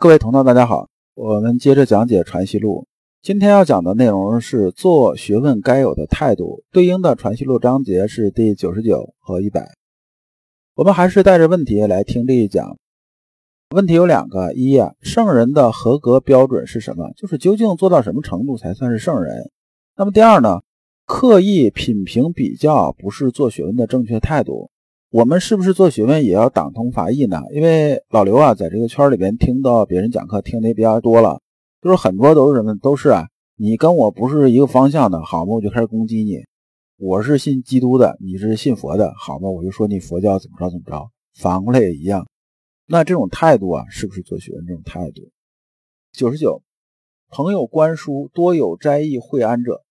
[0.00, 2.86] 各位同道，大家好，我们接着讲解《传习录》。
[3.20, 9.68] 今天要讲的内容是做学问该有的态度，对应的《传习录》章节是第九十九和一百。
[10.74, 12.78] 我们还是带着问题来听这一讲。
[13.76, 17.10] 问题有两个：一呀，圣人的合格标准是什么？
[17.14, 19.50] 就是究竟做到什么程度才算是圣人？
[19.98, 20.60] 那么第二呢？
[21.04, 24.69] 刻意品评比较不是做学问的正确态度。
[25.10, 27.42] 我们是不是做学问也要党同伐异呢？
[27.52, 31.40] 因为老刘啊，在这个圈里边听到别人讲课听的也比较多了，
[31.82, 35.54] 就是很多都是什么，都是啊，你跟我不是一个方向的，好吗？
[35.54, 36.38] 我就开始攻击你。
[36.96, 39.50] 我是信基督的，你是信佛的，好吗？
[39.50, 41.10] 我就说你佛教怎么着怎么着。
[41.34, 42.28] 反过来也一样。
[42.86, 45.28] 那这种态度啊，是不是做学问这种态度？
[46.12, 46.62] 九十九，
[47.30, 49.82] 朋友观书多有斋意惠安者。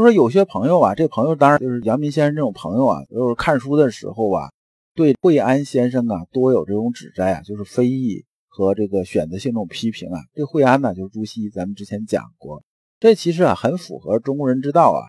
[0.00, 4.50] 就说有些朋友啊，这朋友当然就是阳明先生这种朋友啊，就是看书的时候啊，
[4.94, 10.18] 对惠安先生啊多有这种指摘啊，就是非议和这个选择性这种批评啊。
[10.32, 12.62] 这惠安呢，就是朱熹，咱们之前讲过，
[12.98, 15.04] 这其实啊很符合中国人之道啊。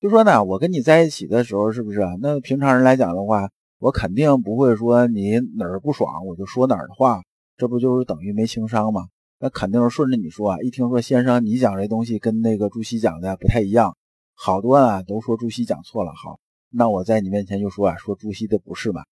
[0.00, 1.98] 就说呢，我跟你在一起的时候，是不是？
[2.22, 7.20] 那平常人来讲的话，我肯定不会说你哪儿不爽我就说哪儿的话，
[7.56, 9.08] 这不就是等于没情商吗？
[9.40, 10.58] 那肯定是顺着你说啊。
[10.60, 13.96] 一听说先生你讲这东西跟那个朱熹讲的不太一样。
[14.42, 19.02] 好多啊都说朱熹讲错了，好，那我在你面前就说啊，说朱熹的不是嘛。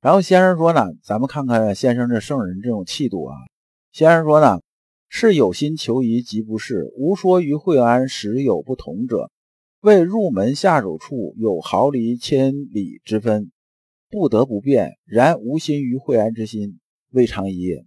[0.00, 3.36] 然后先生说呢，咱们看看先生这圣人这种气度啊。
[3.92, 4.60] 先生说呢，
[5.08, 9.30] 是有心求疑即不是，无说于惠安时有不同者，
[9.80, 13.52] 为入门下手处有毫厘千里之分，
[14.10, 14.98] 不得不变。
[15.04, 16.80] 然无心于惠安之心，
[17.12, 17.84] 未尝疑也。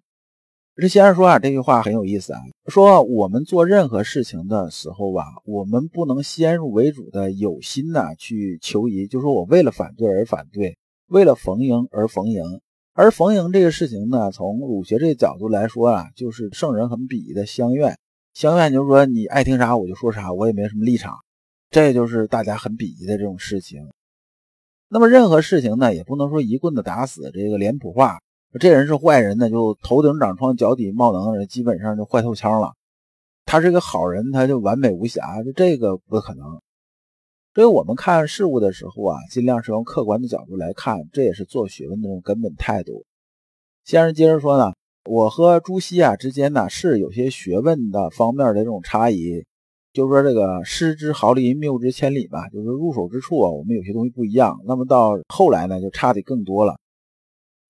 [0.81, 2.39] 这先生说啊，这句话很有意思啊。
[2.65, 12.41] 说我们做任何事情的时候吧，我们不能先入为主的有心呐去求疑，就说我为了反对而反对，为了逢迎而逢迎。
[12.93, 17.99] 而逢迎这个事情呢，从儒学这个角度来说啊，就是圣人很鄙夷的相怨。
[18.33, 21.13] 相怨就是说你爱听啥我就说啥，我也没什么立场，
[21.69, 23.87] 这就是大家很鄙夷的这种事情。
[24.89, 28.19] 那么任何事情呢，也不能说一棍子打死这个脸谱化。
[28.59, 32.73] 这人是坏人呢，就头顶长疮，脚底冒脓，基本上就坏透腔了。
[33.45, 36.59] 他是个好人，他就完美无瑕，就这个不可能。
[37.53, 43.05] 所以我们看事物的时候啊，尽量是用客观的角度来看，这也是做学问的这种根本态度。
[43.83, 44.73] 先生接着说呢，
[45.09, 49.45] 我和朱熹啊之间呢是有些学问的方面的这种差异，
[49.91, 54.59] 就是说这个失之毫厘，谬之千里吧，就是入手之处啊，我们有些东西不一样。
[54.65, 56.77] 那么到后来呢，就差的更多了。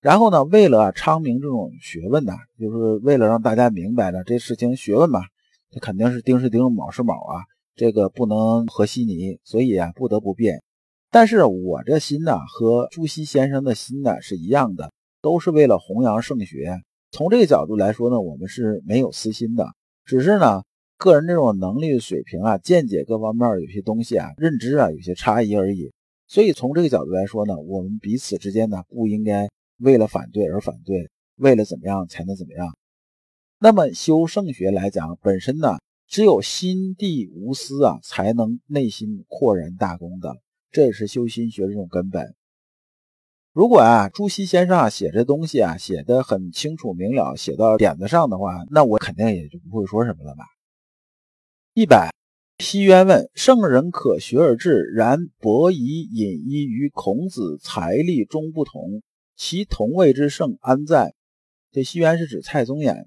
[0.02, 5.22] 然后呢，为了昌明这种学问呢，就是为了让大家明白呢，这事情学问嘛，
[5.70, 7.46] 它肯定是丁是丁，卯是卯啊，
[7.76, 10.64] 这个不能和稀泥，所以啊，不得不变。
[11.12, 14.92] 但是我这心呢，和朱熹先生的心呢是一样的，
[15.22, 16.82] 都是为了弘扬圣学。
[17.12, 19.68] 从这个角度来说呢，我们是没有私心的，
[20.04, 20.64] 只是呢，
[20.98, 25.92] 个人这种能力水平啊、见解各方面有些东西啊、认知啊有些差异而已。
[26.28, 29.48] 所以从这个角度来说呢，我们彼此之间呢，不应该。
[29.82, 32.78] 为了反对而反对，为了怎么样才能怎么样？
[33.60, 40.38] 那么修圣学来讲，本身呢，只有心地无私啊，才能内心豁然大公的，
[40.72, 42.36] 这也是修心学的这种根本。
[43.54, 50.46] 如果啊，朱熹先生啊写这东西啊写的很清楚明了，写到点子上的话，那我肯定也就不会说什么了吧。
[51.74, 52.12] 一百，
[52.60, 59.02] 西渊问：圣人可学而至，然伯夷隐逸于孔子财力终不同。
[59.42, 61.16] 其同位之圣安在？
[61.72, 63.06] 这西元是指蔡宗衍，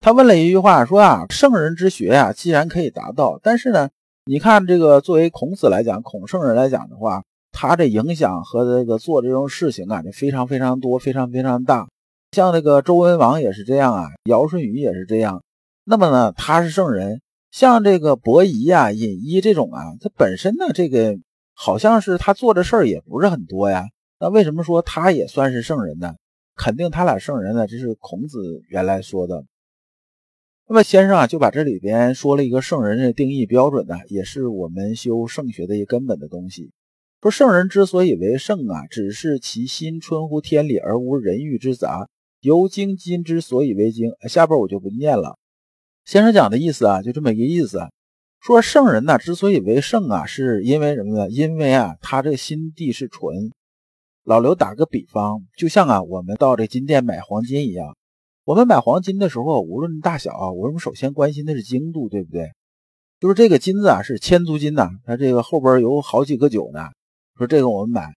[0.00, 3.88] 他问了一句话，说啊，圣人之学呀，既然可以达到，但是呢，
[4.24, 11.86] 你看这个作为孔子来讲，孔圣人来讲的话，他这影响和这个做这种事情啊，就非常非常多，非常非常大。
[12.32, 15.44] 像这个周文王也是这样啊，尧舜禹也是这样。
[15.84, 17.20] 那么呢，他是圣人，
[17.52, 21.16] 像这个伯夷啊、尹一这种啊，他本身呢，这个
[21.54, 23.84] 好像是他做的事儿也不是很多呀。
[24.18, 26.14] 那为什么说他也算是圣人呢？
[26.54, 29.44] 肯定他俩圣人呢，这是孔子原来说的。
[30.66, 36.72] 那么先生啊，就把这里边说了一个圣人的定义标准呢，也是我们修圣学的一个根本的东西。
[37.20, 42.08] 说圣人之所以为圣啊，只是其心春乎天理而无人欲之杂，
[42.40, 44.12] 由精今之所以为精。
[44.28, 45.38] 下边我就不念了。
[46.04, 47.80] 先生讲的意思啊，就这么一个意思。
[48.40, 51.28] 说圣人呢，之所以为圣啊，是因为什么呢？
[51.28, 53.52] 因为啊，他这心地是纯。
[54.26, 57.96] 老刘打个比方，就像啊，我们到这金店买黄金一样。
[58.44, 62.50] 我们买黄金的时候，无论大小啊，我们首先关心的是精度，对不对？
[63.20, 66.88] 就是这个金子啊，是千足金呐，它这个后边有好几个九呢。
[67.38, 68.12] 说这个我们买，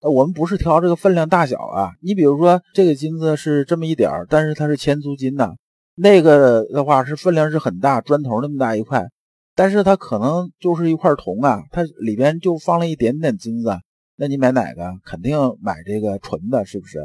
[0.00, 1.92] 我们不是挑这个分量大小啊。
[2.00, 5.54] 你比如说这个金子是这么一点儿，但是它是千足金呐。
[5.94, 9.06] 那个的话是分量是很大，砖头那么大一块，
[9.54, 13.78] 但是它可能就是一块铜啊，它里边就放了一点点金子，
[14.22, 15.00] 那你买哪个？
[15.04, 17.00] 肯定买这个纯的，是不是？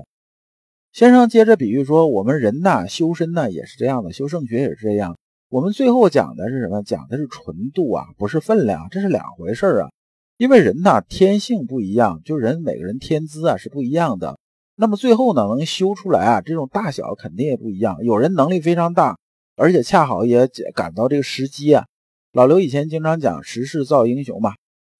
[0.93, 5.17] 先生接着比喻说，我们人呐，修身呢也是这样的，修圣学也是这样。
[5.49, 6.83] 我们最后讲的是什么？
[6.83, 9.89] 讲的是纯度啊，不是分量，这是两回事啊。
[10.37, 14.37] 因为人呐，天性不一样，就人每个人天资啊是不一样的。
[14.75, 17.97] 那么最后呢，能修出来啊，这种大小肯定也不一样。
[18.03, 19.17] 有人能力非常大，
[19.55, 21.87] 而且恰好也赶到这个时机啊。
[22.31, 24.53] 老刘以前经常讲“时势造英雄”嘛，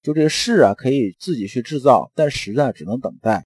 [0.08, 3.44] 就这个势啊可以自己去制造，但时啊只能等待。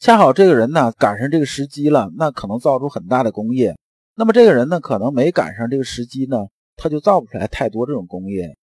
[0.00, 3.76] 恰好这个人呢赶上这个时机了，那可能造出很大的工业。
[4.14, 6.46] 那么这个人呢可能没赶上这个时机呢，
[6.76, 8.56] 他就造不出来太多这种工业。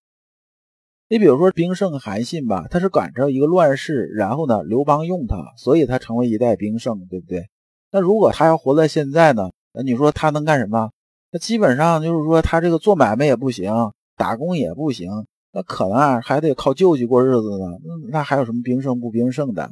[1.07, 7.47] 你比如说兵圣韩信吧，他是赶上一个乱世，然后呢，刘邦用他，所以他成为一代兵圣，对不对？
[7.91, 9.51] 那如果他要活在现在呢？
[9.71, 10.89] 那你说他能干什么？
[11.29, 13.71] 那基本上就是说他这个做买卖也不行，
[14.17, 15.11] 打工也不行，
[15.53, 17.77] 那可能啊还得靠救济过日子呢。
[18.09, 19.71] 那还有什么兵圣不兵圣的？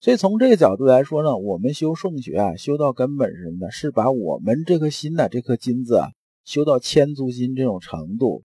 [0.00, 3.70] 所以从这个角度来说呢，我们修圣学啊，修到根本是什么呢？
[3.70, 6.08] 是把我们这颗心呢，这颗金子啊，
[6.44, 8.42] 修到千足金这种程度。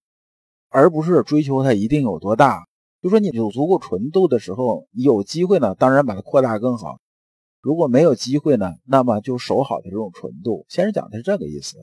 [0.68, 2.66] 而不是追求它一定有多大，
[3.02, 7.00] 就说你有足够纯度的时候，有机会呢，当然把它扩大更好。
[7.62, 10.66] 如果没有机会呢，那么就守好的这种纯度。
[10.68, 11.78] 先生讲的是这个意思。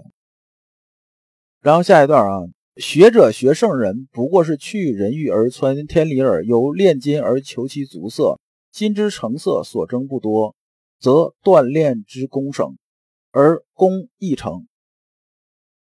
[1.63, 2.43] 然后下一段啊，
[2.77, 6.43] 学者学圣人，不过是去人欲而存天理耳。
[6.47, 8.41] 由炼金而求其足色，
[8.71, 10.55] 金之成色所争不多，
[10.99, 12.79] 则锻炼之功省，
[13.31, 14.67] 而功亦成。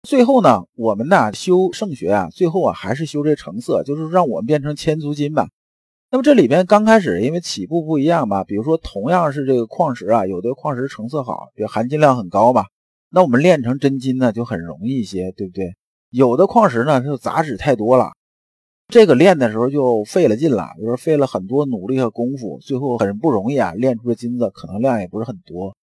[0.03, 5.49] 最后呢，我们呢修圣学啊，最后啊还是修这成色，就是让我们变成千足金吧。
[6.11, 12.65] 那么这里边刚开始因为起步不一样吧，比如说同样是这个矿石啊，有的矿石成色好，比如含金量很高嘛，
[13.09, 15.73] 那我们炼成真金呢就很容易一些，对不对？
[16.15, 18.13] 有的矿石呢就杂质太多了，
[18.87, 25.75] 这个炼的时候就费了劲了，就是费了很多努力和功夫，最后很不容易啊炼出的金子可能量也不是很多。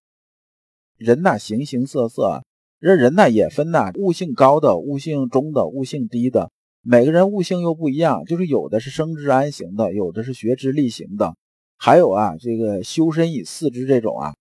[0.97, 2.41] 人呐，形形色色。
[2.79, 6.49] 这人呢也分呐，悟性高的、悟性中的、悟性低的，
[6.81, 8.25] 每个人悟性又不一样。
[8.25, 11.35] 就是有的是生之安行的，有的是学之力行的，
[11.77, 14.33] 还有啊，这个修身以四之这种啊，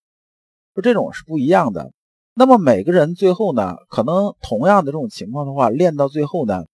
[0.74, 1.92] 就这种是不一样的。
[2.34, 6.64] 那么每个人最后呢，可能同样的这种情况的话，练到最后呢，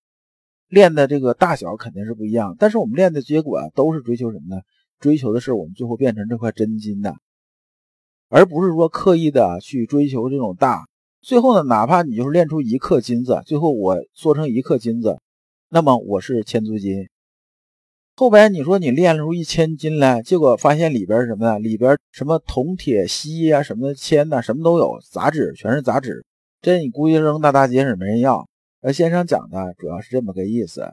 [0.68, 2.54] 练的这个大小肯定是不一样。
[2.58, 4.62] 但是我们练的结果，都是追求什么呢？
[5.00, 7.16] 追求的是我们最后变成这块真金的，
[8.28, 10.86] 而不是说刻意的去追求这种大。
[11.20, 15.18] 最后呢，哪怕你就是练出一克金子，最后我做成一克金子，
[15.68, 17.08] 那么我是千足金。
[18.18, 21.60] 后边你说你炼出一千斤来，结果发现里边什么呢？
[21.60, 26.26] 里边什么铜、铁、锡啊，什么铅呐，什么都有，杂质全是杂质。
[26.60, 28.48] 这你估计扔大大街上没人要。
[28.80, 30.92] 而先生讲的主要是这么个意思。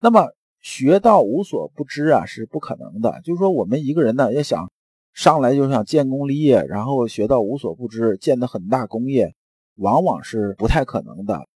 [0.00, 3.20] 那么学到无所不知啊，是不可能的。
[3.22, 4.68] 就是说我们一个人呢，要想。
[5.12, 9.32] 上来就想建功立业，然后学到无所不知，建的很大功业，
[9.76, 11.46] 往往是不太可能的。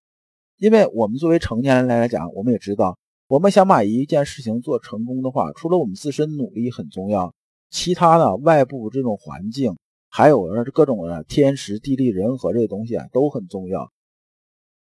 [0.58, 2.96] 因为我们作为成年人来讲，我们也知道，
[3.28, 7.34] 我们想把一件事情做成功的话，除了我们自身努力很重要，
[7.69, 9.76] 其他的外部这种环境，
[10.08, 13.92] 还有各种的天时地利人和这些东西啊，都很重要。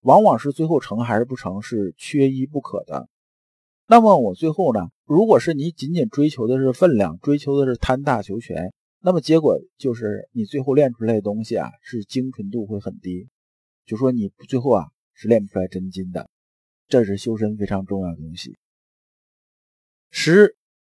[0.04, 3.10] 往往是最后成还是不成，是缺一不可的。
[3.88, 4.88] 那么我最后呢？
[5.04, 8.72] 如果是你仅仅追求的是分量，追求的是贪大求全，
[9.02, 13.28] 那么结果就是你最后练出来的东西啊，是精纯度会很低。
[13.86, 16.30] 就说你最后啊是练不出来真金的，
[16.90, 18.58] 这是修身非常重要的东西。
[20.12, 20.56] 十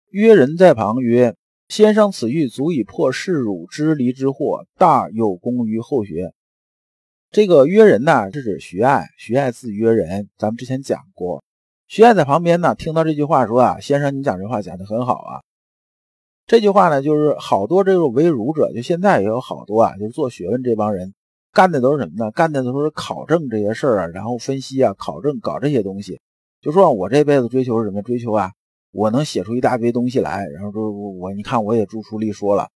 [0.09, 1.35] 约人在旁曰
[1.67, 6.33] ：“先生此欲足以破世辱之离之祸，大有功于后学。”
[7.29, 11.43] 这个约人呢，是指徐爱，徐爱字约人，咱们之前讲过。
[11.87, 15.43] 徐爱在旁边呢，听到这句话说啊，先生，你讲这话讲的很好啊。
[16.45, 21.13] 这句话呢，就是好多这个为儒者，就现在也有好多啊，就是做学问这帮人
[21.53, 22.31] 干的都是什么呢？
[22.31, 26.19] 干的都是考证这些事儿啊，然后分析啊，考证搞这些东西。
[26.61, 28.01] 就说我这辈子追求什么？
[28.01, 28.51] 追求啊，
[28.91, 32.69] 我能写出一大堆东西来，然后说我你看我也著书立说了。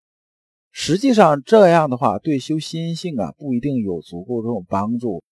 [0.71, 5.23] 实际上这样的话，对修心性啊，不一定有足够这种帮助。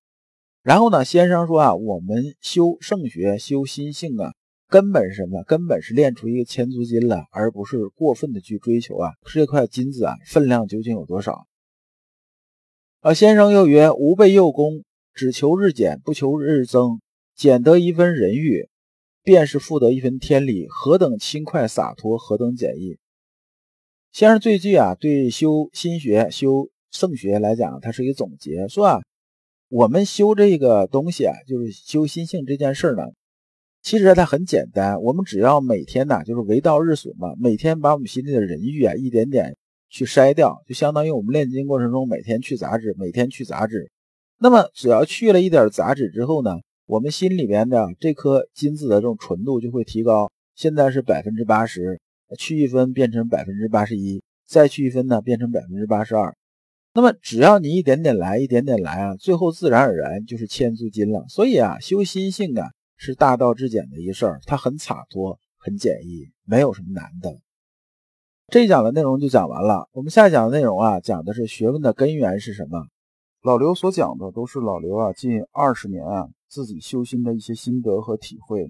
[0.62, 4.32] 然后呢，先生说啊，我们修圣学、修心性啊，
[4.70, 5.44] 根本是什么？
[5.44, 11.46] 根本是练出一个千足金来，而不是过分的去追求啊，这块金子啊，分量究竟有多少？
[13.04, 17.02] 啊，先生又曰：吾辈幼功，只求日减，不求日增，
[17.36, 18.70] 减得一分人欲，
[19.24, 22.98] 便是复得一分天理，何等轻快洒脱，何等简易！
[24.14, 29.02] 先生最句啊，对修心学、修圣学来讲，它是一个总结，说啊。
[29.68, 33.04] 我们修这个东西啊，就是修心性这件事呢，
[33.82, 39.58] 其实它很简单，我们只要每天呢，就是为道日损嘛，每天把我们心里的人欲啊，一点点
[39.94, 43.92] 去筛掉，就相当于我们炼金过程中每天去杂质，每天去杂质。
[44.40, 46.56] 那么只要去了一点杂质之后呢，
[46.88, 50.32] 我们心里边的这颗金子的这种纯度就会提高。
[50.56, 52.02] 现在是百分之八十，
[52.40, 56.36] 去一分变成百分之八十一，再去一分呢变成百分之八十二。
[56.96, 61.24] 那么只要你一点点来，一点点来啊，最后自然而然就是千足金了。
[61.30, 67.38] 所以啊，修心性啊是大道至简的一事儿，它很洒脱，很简易，没有什么难的。
[68.54, 72.86] 这一讲的内容就讲完了，我们下一讲的内容啊，讲的是学问的根源是什么。
[73.42, 78.70] 老刘所讲的都是老刘啊近二十年啊自己修心的一些心得和体会。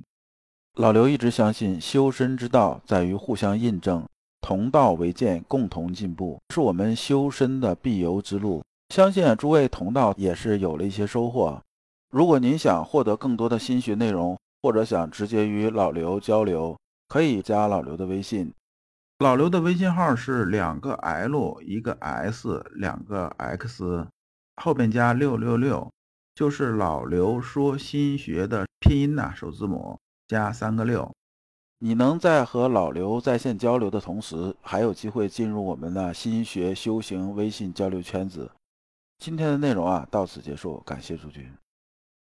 [0.75, 4.07] 老刘一直相信修身之道在于互相印证，
[4.39, 8.63] 同道为鉴，共同进步，是我们修身的必由之路。
[8.95, 11.61] 相信诸位同道也是有了一些收获。
[12.09, 16.73] 如果您想获得更多的心学内容，或者想直接与老刘交流，
[17.09, 18.49] 可以加老刘的微信。
[19.23, 24.05] 老刘的微信号是两个 L 一个 S 两个 X。
[24.57, 25.89] 后边加六六六，
[26.35, 31.09] 就是老刘说心学的拼音呐，首字母加三个六。
[31.79, 38.51] 你能在和老刘在线交流的同时，还有机会进入我们的心学修行微信交流圈子。
[39.19, 41.49] 今天的内容啊，到此结束，感谢诸君。